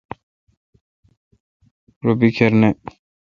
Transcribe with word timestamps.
رو 2.03 2.11
بیکھر 2.19 2.51
نہ۔ 2.61 2.69